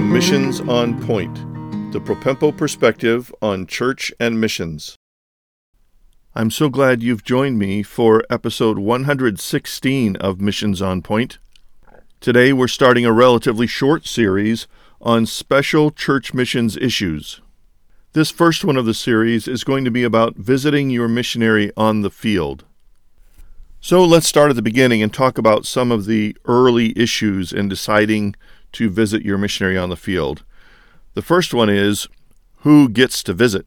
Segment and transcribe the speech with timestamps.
[0.00, 1.34] Missions on Point,
[1.92, 4.96] the Propempo perspective on church and missions.
[6.34, 11.38] I'm so glad you've joined me for episode 116 of Missions on Point.
[12.20, 14.66] Today we're starting a relatively short series
[15.00, 17.40] on special church missions issues.
[18.12, 22.02] This first one of the series is going to be about visiting your missionary on
[22.02, 22.64] the field.
[23.80, 27.68] So let's start at the beginning and talk about some of the early issues in
[27.68, 28.34] deciding
[28.72, 30.44] to visit your missionary on the field.
[31.14, 32.08] The first one is
[32.58, 33.66] who gets to visit?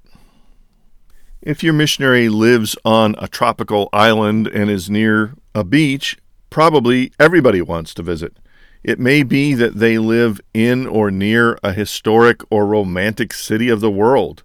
[1.41, 6.17] If your missionary lives on a tropical island and is near a beach,
[6.49, 8.37] probably everybody wants to visit.
[8.83, 13.79] It may be that they live in or near a historic or romantic city of
[13.79, 14.43] the world.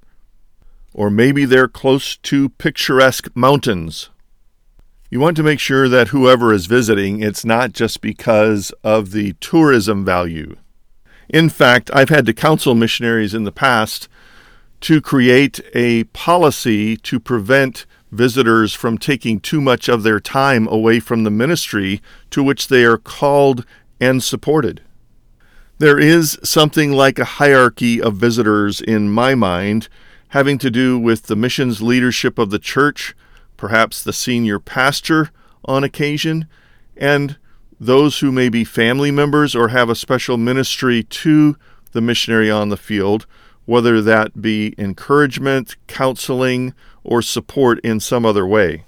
[0.95, 4.11] Or maybe they're close to picturesque mountains.
[5.09, 9.35] You want to make sure that whoever is visiting, it's not just because of the
[9.35, 10.57] tourism value.
[11.29, 14.09] In fact, I've had to counsel missionaries in the past
[14.81, 20.99] to create a policy to prevent visitors from taking too much of their time away
[20.99, 23.65] from the ministry to which they are called
[24.01, 24.83] and supported.
[25.79, 29.89] There is something like a hierarchy of visitors in my mind,
[30.29, 33.15] having to do with the missions leadership of the church,
[33.57, 35.31] perhaps the senior pastor
[35.65, 36.47] on occasion,
[36.97, 37.37] and
[37.79, 41.57] those who may be family members or have a special ministry to
[41.93, 43.27] the missionary on the field,
[43.65, 46.73] whether that be encouragement, counseling,
[47.05, 48.85] or support in some other way.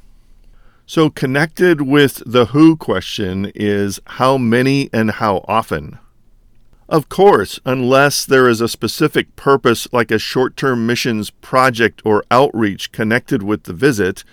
[0.87, 5.99] So, connected with the who question is how many and how often.
[6.89, 12.25] Of course, unless there is a specific purpose like a short term missions project or
[12.31, 14.25] outreach connected with the visit,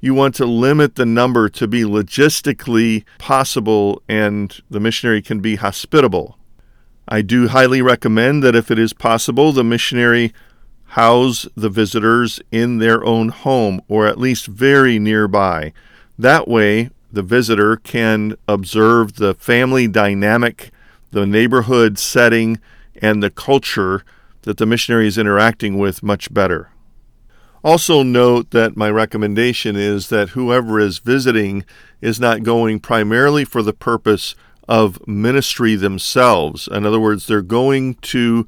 [0.00, 5.56] you want to limit the number to be logistically possible and the missionary can be
[5.56, 6.38] hospitable.
[7.06, 10.32] I do highly recommend that if it is possible, the missionary
[10.90, 15.72] house the visitors in their own home or at least very nearby.
[16.18, 20.70] That way, the visitor can observe the family dynamic,
[21.10, 22.58] the neighborhood setting,
[23.00, 24.04] and the culture
[24.42, 26.70] that the missionary is interacting with much better.
[27.62, 31.64] Also, note that my recommendation is that whoever is visiting
[32.00, 34.34] is not going primarily for the purpose
[34.66, 36.68] of ministry themselves.
[36.68, 38.46] In other words, they're going to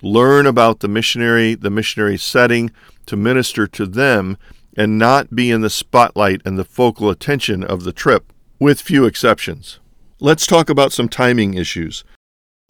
[0.00, 2.70] learn about the missionary, the missionary setting,
[3.04, 4.38] to minister to them,
[4.76, 9.04] and not be in the spotlight and the focal attention of the trip, with few
[9.04, 9.80] exceptions.
[10.18, 12.04] Let's talk about some timing issues.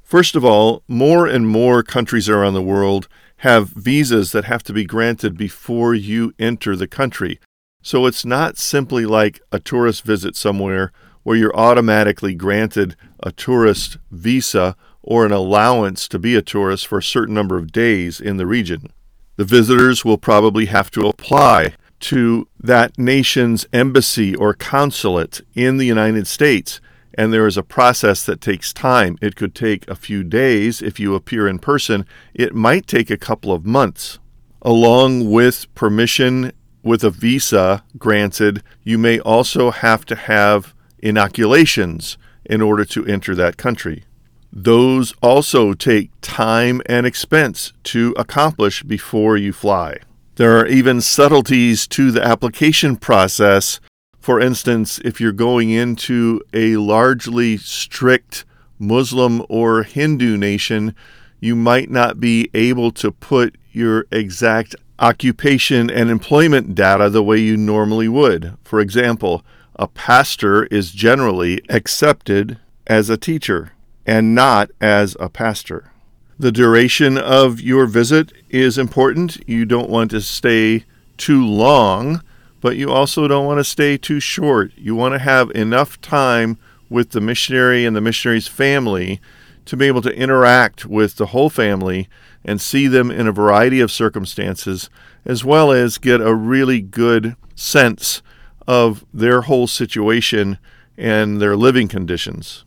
[0.03, 3.07] First of all, more and more countries around the world
[3.41, 7.41] have visas that have to be granted before you enter the country.
[7.83, 10.93] So it's not simply like a tourist visit somewhere
[11.23, 16.99] where you're automatically granted a tourist visa or an allowance to be a tourist for
[16.99, 18.93] a certain number of days in the region.
[19.37, 25.87] The visitors will probably have to apply to that nation's embassy or consulate in the
[25.87, 26.79] United States
[27.21, 29.19] and there is a process that takes time.
[29.21, 33.19] It could take a few days if you appear in person, it might take a
[33.19, 34.19] couple of months.
[34.63, 42.17] Along with permission with a visa granted, you may also have to have inoculations
[42.47, 44.05] in order to enter that country.
[44.51, 49.99] Those also take time and expense to accomplish before you fly.
[50.37, 53.79] There are even subtleties to the application process
[54.21, 58.45] for instance, if you're going into a largely strict
[58.79, 60.95] Muslim or Hindu nation,
[61.41, 67.39] you might not be able to put your exact occupation and employment data the way
[67.39, 68.55] you normally would.
[68.63, 69.43] For example,
[69.77, 73.73] a pastor is generally accepted as a teacher
[74.05, 75.93] and not as a pastor.
[76.39, 79.39] The duration of your visit is important.
[79.49, 80.85] You don't want to stay
[81.17, 82.23] too long
[82.61, 84.73] but you also don't want to stay too short.
[84.77, 89.21] You want to have enough time with the missionary and the missionary's family
[89.65, 92.09] to be able to interact with the whole family
[92.45, 94.91] and see them in a variety of circumstances,
[95.25, 98.23] as well as get a really good sense
[98.67, 100.59] of their whole situation
[100.97, 102.65] and their living conditions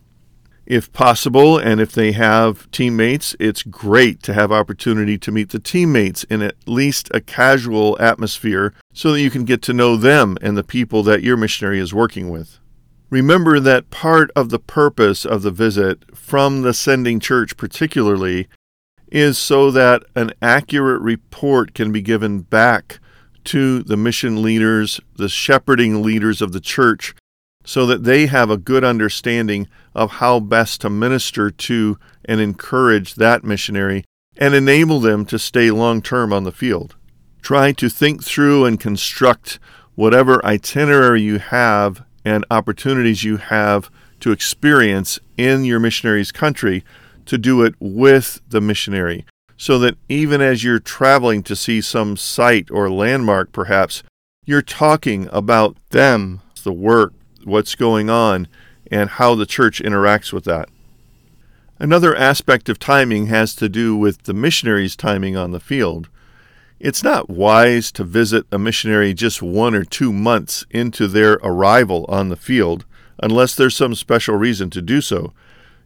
[0.66, 5.58] if possible and if they have teammates it's great to have opportunity to meet the
[5.58, 10.38] teammates in at least a casual atmosphere so that you can get to know them
[10.40, 12.58] and the people that your missionary is working with
[13.10, 18.48] remember that part of the purpose of the visit from the sending church particularly
[19.08, 22.98] is so that an accurate report can be given back
[23.44, 27.14] to the mission leaders the shepherding leaders of the church
[27.64, 33.14] so that they have a good understanding of how best to minister to and encourage
[33.14, 34.04] that missionary
[34.36, 36.96] and enable them to stay long term on the field.
[37.44, 39.58] Try to think through and construct
[39.96, 46.82] whatever itinerary you have and opportunities you have to experience in your missionary's country
[47.26, 49.26] to do it with the missionary
[49.58, 54.02] so that even as you're traveling to see some site or landmark, perhaps,
[54.46, 57.12] you're talking about them, the work,
[57.44, 58.48] what's going on,
[58.90, 60.70] and how the church interacts with that.
[61.78, 66.08] Another aspect of timing has to do with the missionary's timing on the field.
[66.84, 72.04] It's not wise to visit a missionary just one or two months into their arrival
[72.10, 72.84] on the field
[73.18, 75.32] unless there's some special reason to do so.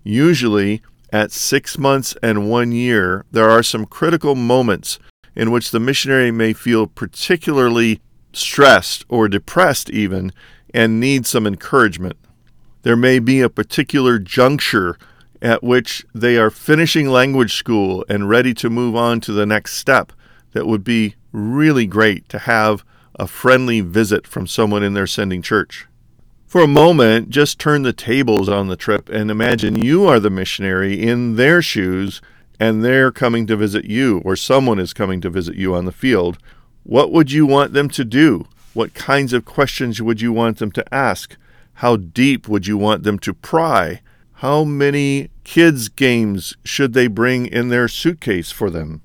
[0.03, 4.99] Usually, at six months and one year, there are some critical moments
[5.37, 8.01] in which the missionary may feel particularly
[8.33, 10.33] stressed or depressed, even,
[10.75, 12.17] and need some encouragement.
[12.83, 14.99] There may be a particular juncture
[15.41, 19.75] at which they are finishing language school and ready to move on to the next
[19.75, 20.13] step
[20.53, 22.85] that would be really great to have
[23.19, 25.87] a friendly visit from someone in their sending church.
[26.47, 30.31] For a moment, just turn the tables on the trip and imagine you are the
[30.31, 32.23] missionary in their shoes
[32.59, 35.93] and they're coming to visit you, or someone is coming to visit you on the
[35.93, 36.39] field.
[36.83, 38.49] What would you want them to do?
[38.75, 41.37] What kinds of questions would you want them to ask?
[41.75, 44.01] How deep would you want them to pry?
[44.35, 49.03] How many kids' games should they bring in their suitcase for them?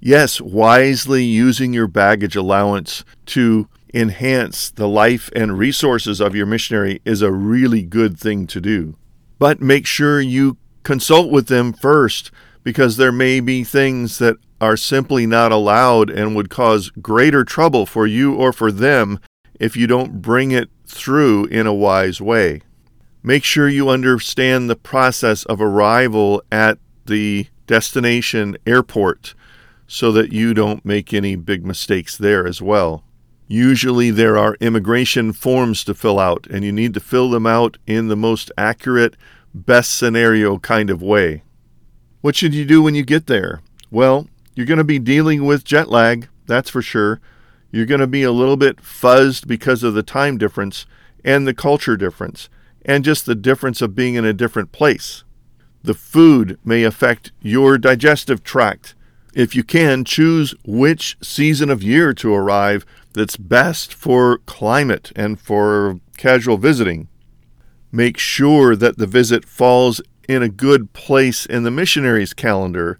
[0.00, 7.00] Yes, wisely using your baggage allowance to enhance the life and resources of your missionary
[7.04, 8.96] is a really good thing to do.
[9.38, 12.30] But make sure you consult with them first
[12.62, 17.86] because there may be things that are simply not allowed and would cause greater trouble
[17.86, 19.18] for you or for them
[19.58, 22.60] if you don't bring it through in a wise way.
[23.22, 29.34] Make sure you understand the process of arrival at the destination airport
[29.88, 33.02] so that you don't make any big mistakes there as well.
[33.48, 37.78] Usually, there are immigration forms to fill out, and you need to fill them out
[37.86, 39.16] in the most accurate,
[39.54, 41.42] best scenario kind of way.
[42.20, 43.62] What should you do when you get there?
[43.90, 47.20] Well, you're going to be dealing with jet lag, that's for sure.
[47.70, 50.84] You're going to be a little bit fuzzed because of the time difference
[51.24, 52.50] and the culture difference,
[52.84, 55.24] and just the difference of being in a different place.
[55.82, 58.94] The food may affect your digestive tract.
[59.34, 65.40] If you can, choose which season of year to arrive that's best for climate and
[65.40, 67.08] for casual visiting.
[67.92, 72.98] Make sure that the visit falls in a good place in the missionary's calendar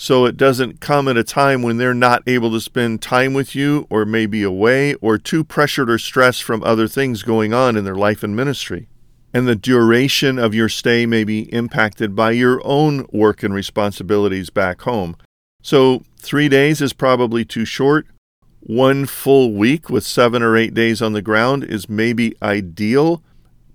[0.00, 3.56] so it doesn't come at a time when they're not able to spend time with
[3.56, 7.84] you or maybe away or too pressured or stressed from other things going on in
[7.84, 8.88] their life and ministry.
[9.34, 14.50] And the duration of your stay may be impacted by your own work and responsibilities
[14.50, 15.16] back home.
[15.70, 18.06] So, three days is probably too short.
[18.60, 23.22] One full week with seven or eight days on the ground is maybe ideal.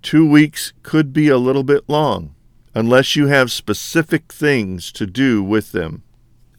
[0.02, 2.34] Two weeks could be a little bit long,
[2.74, 6.02] unless you have specific things to do with them.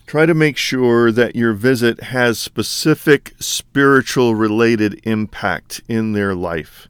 [0.06, 6.86] Try to make sure that your visit has specific spiritual related impact in their life.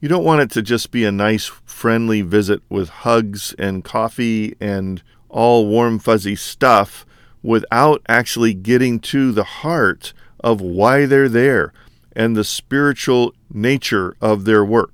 [0.00, 4.54] You don't want it to just be a nice, friendly visit with hugs and coffee
[4.60, 7.05] and all warm, fuzzy stuff
[7.46, 11.72] without actually getting to the heart of why they're there
[12.14, 14.92] and the spiritual nature of their work.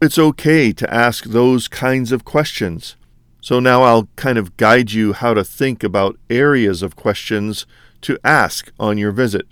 [0.00, 2.96] It's okay to ask those kinds of questions.
[3.42, 7.66] So now I'll kind of guide you how to think about areas of questions
[8.00, 9.46] to ask on your visit.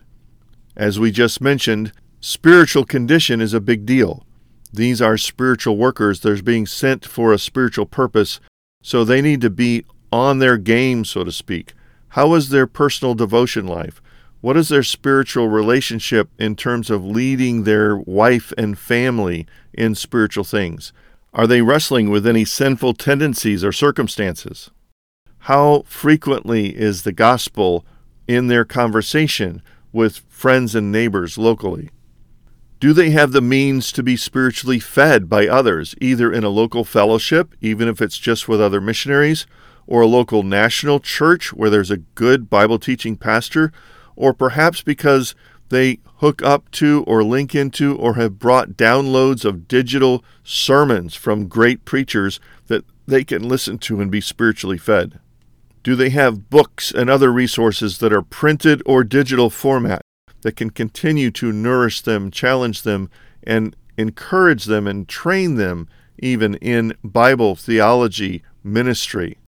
[0.75, 4.25] As we just mentioned, spiritual condition is a big deal.
[4.73, 6.21] These are spiritual workers.
[6.21, 8.41] They're being sent for a spiritual purpose,
[8.83, 11.75] so they need to be on their game, so to speak.
[12.13, 14.03] How is their personal devotion life?
[14.43, 20.45] What is their spiritual relationship in terms of leading their wife and family in spiritual
[20.45, 20.93] things?
[21.33, 24.71] Are they wrestling with any sinful tendencies or circumstances?
[25.39, 27.87] How frequently is the gospel
[28.29, 31.89] in their conversation with friends and neighbors locally?
[32.79, 36.85] Do they have the means to be spiritually fed by others, either in a local
[36.85, 39.47] fellowship, even if it's just with other missionaries,
[39.87, 43.73] or a local national church where there's a good Bible teaching pastor,
[44.17, 45.35] or perhaps because
[45.69, 51.49] they hook up to or link into or have brought downloads of digital sermons from
[51.49, 55.19] great preachers that they can listen to and be spiritually fed?
[55.83, 60.03] Do they have books and other resources that are printed or digital format
[60.43, 63.11] that can continue to nourish them, challenge them,
[63.43, 69.39] and encourage them and train them even in Bible theology ministry.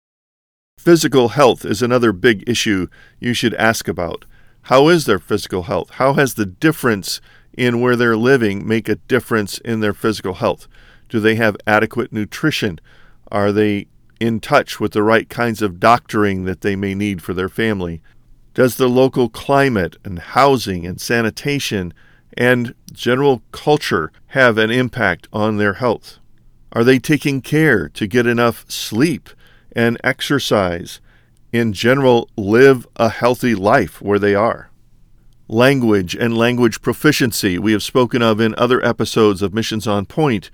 [0.84, 2.88] Physical health is another big issue
[3.18, 4.26] you should ask about.
[4.64, 5.92] How is their physical health?
[5.92, 7.22] How has the difference
[7.56, 10.68] in where they're living make a difference in their physical health?
[11.08, 12.80] Do they have adequate nutrition?
[13.32, 13.86] Are they
[14.20, 18.02] in touch with the right kinds of doctoring that they may need for their family?
[18.52, 21.94] Does the local climate and housing and sanitation
[22.36, 26.18] and general culture have an impact on their health?
[26.72, 29.30] Are they taking care to get enough sleep
[29.74, 31.00] and exercise?
[31.52, 34.70] In general, live a healthy life where they are.
[35.46, 40.50] Language and language proficiency, we have spoken of in other episodes of Missions on Point.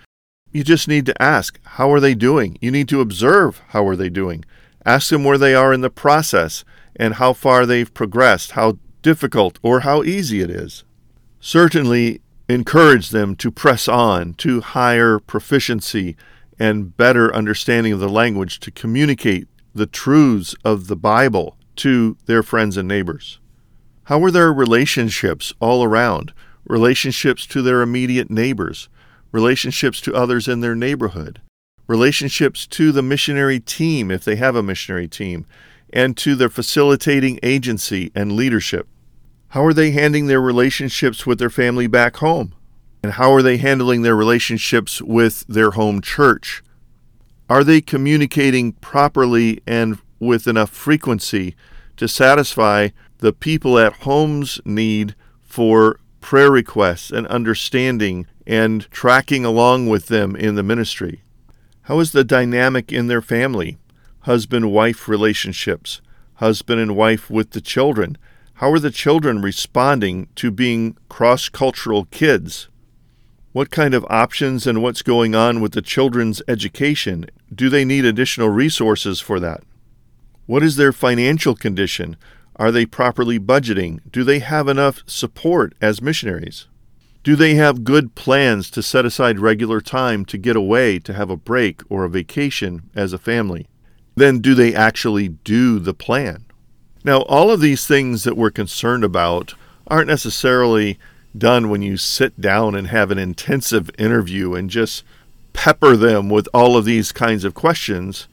[0.53, 2.59] You just need to ask, how are they doing?
[2.61, 4.45] You need to observe, how are they doing?
[4.85, 6.65] Ask them where they are in the process
[6.97, 10.85] and how far they've progressed, how difficult or how easy it is.
[11.39, 16.17] Certainly, encourage them to press on to higher proficiency
[16.61, 22.43] and better understanding of the language to communicate the truths of the Bible to their
[22.43, 23.41] friends and neighbors.
[24.05, 26.35] How are their relationships all around?
[26.67, 28.89] Relationships to their immediate neighbors,
[29.33, 31.41] relationships to others in their neighborhood,
[31.87, 35.47] relationships to the missionary team if they have a missionary team,
[35.93, 38.87] and to their facilitating agency and leadership.
[39.49, 42.55] How are they handling their relationships with their family back home?
[43.03, 46.63] And how are they handling their relationships with their home church?
[47.49, 51.57] Are they communicating properly and with enough frequency
[51.97, 59.89] to satisfy the people at home's need for prayer requests and understanding and tracking along
[59.89, 61.23] with them in the ministry?
[61.83, 63.79] How is the dynamic in their family?
[64.21, 66.01] Husband wife relationships,
[66.35, 68.17] husband and wife with the children.
[68.55, 72.69] How are the children responding to being cross cultural kids?
[73.53, 77.27] What kind of options and what's going on with the children's education?
[77.53, 79.65] Do they need additional resources for that?
[80.47, 82.17] What is their financial condition?
[82.55, 84.01] Are they properly budgeting?
[84.09, 86.69] Do they have enough support as missionaries?
[87.25, 91.29] Do they have good plans to set aside regular time to get away to have
[91.29, 93.67] a break or a vacation as a family?
[94.15, 96.45] Then do they actually do the plan?
[97.03, 99.55] Now, all of these things that we're concerned about
[99.89, 101.01] aren't necessarily
[101.37, 105.05] done when you sit down and have an intensive interview and just
[105.53, 108.29] pepper them with all of these kinds of questions.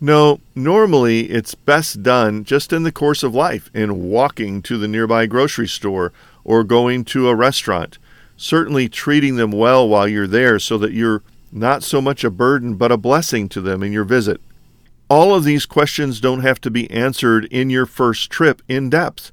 [0.00, 4.88] No, normally it's best done just in the course of life, in walking to the
[4.88, 6.12] nearby grocery store
[6.44, 7.98] or going to a restaurant.
[8.36, 12.76] Certainly treating them well while you're there so that you're not so much a burden
[12.76, 14.40] but a blessing to them in your visit.
[15.10, 19.32] All of these questions don't have to be answered in your first trip in depth.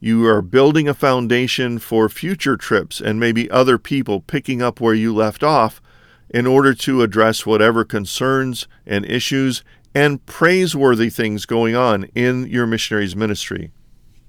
[0.00, 4.94] You are building a foundation for future trips and maybe other people picking up where
[4.94, 5.82] you left off
[6.30, 9.64] in order to address whatever concerns and issues
[9.94, 13.72] and praiseworthy things going on in your missionary's ministry.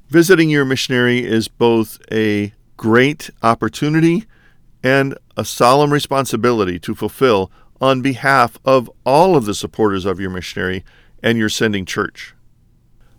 [0.07, 4.25] Visiting your missionary is both a great opportunity
[4.81, 10.31] and a solemn responsibility to fulfill on behalf of all of the supporters of your
[10.31, 10.83] missionary
[11.21, 12.33] and your sending church.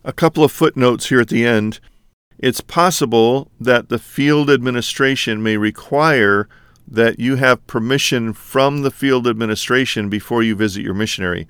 [0.02, 1.78] A couple of footnotes here at the end
[2.40, 6.48] it's possible that the field administration may require
[6.88, 11.46] that you have permission from the field administration before you visit your missionary.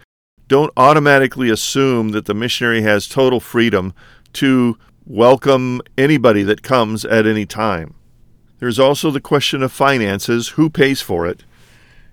[0.48, 3.94] Don't automatically assume that the missionary has total freedom
[4.32, 7.94] to welcome anybody that comes at any time.
[8.58, 11.44] There's also the question of finances who pays for it?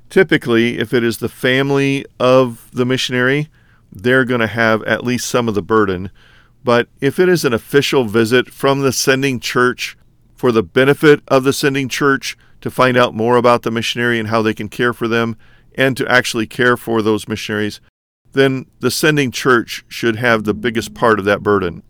[0.09, 3.49] Typically, if it is the family of the missionary,
[3.91, 6.11] they're going to have at least some of the burden.
[6.67, 9.97] But if it is an official visit from the sending church
[10.35, 14.27] for the benefit of the sending church to find out more about the missionary and
[14.27, 15.37] how they can care for them
[15.75, 17.79] and to actually care for those missionaries,
[18.33, 21.83] then the sending church should have the biggest part of that burden.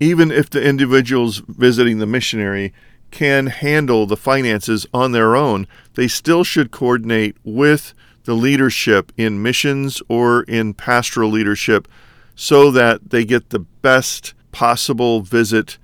[0.00, 2.72] Even if the individuals visiting the missionary
[3.10, 5.66] can handle the finances on their own,
[5.96, 7.92] they still should coordinate with
[8.24, 11.86] the leadership in missions or in pastoral leadership
[12.34, 15.78] so that they get the best possible visit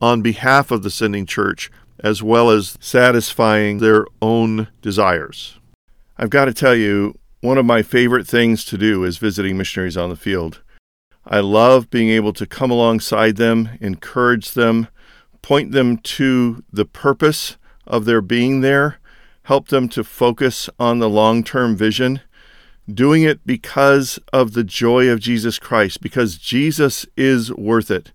[0.00, 1.70] on behalf of the sending church
[2.00, 5.58] as well as satisfying their own desires.
[6.18, 9.96] I've got to tell you, one of my favorite things to do is visiting missionaries
[9.96, 10.62] on the field.
[11.26, 14.88] I love being able to come alongside them, encourage them,
[15.42, 18.98] point them to the purpose of their being there,
[19.44, 22.20] help them to focus on the long term vision,
[22.92, 28.12] doing it because of the joy of Jesus Christ, because Jesus is worth it.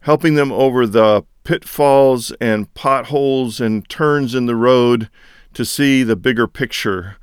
[0.00, 5.08] Helping them over the pitfalls and potholes and turns in the road
[5.52, 7.16] to see the bigger picture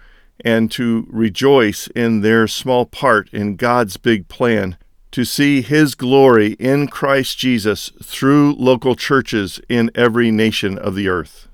[0.44, 4.78] and to rejoice in their small part in God's big plan
[5.12, 11.10] to see His glory in Christ Jesus through local churches in every nation of the
[11.10, 11.48] earth.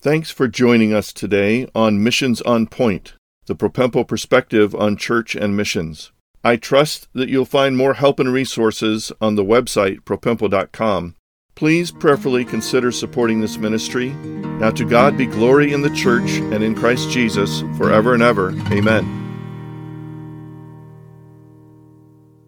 [0.00, 3.14] Thanks for joining us today on Missions on Point,
[3.46, 6.12] the Propempo perspective on church and missions.
[6.44, 11.14] I trust that you'll find more help and resources on the website propempo.com.
[11.54, 14.10] Please prayerfully consider supporting this ministry.
[14.10, 18.50] Now to God be glory in the church and in Christ Jesus forever and ever.
[18.72, 19.21] Amen.